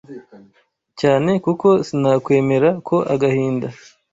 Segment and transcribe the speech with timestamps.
[0.99, 3.67] cyane kuko sinakwemera ko agahinda